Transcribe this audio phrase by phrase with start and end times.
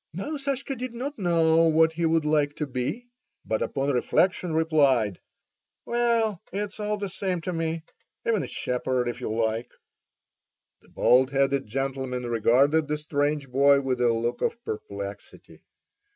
[0.15, 3.05] Now Sashka did not know what he would like to be,
[3.45, 5.19] but upon reflection replied:
[5.85, 7.83] "Well, it's all the same to me,
[8.25, 9.71] even a shepherd, if you like."
[10.81, 15.61] The bald headed gentleman regarded the strange boy with a look of perplexity.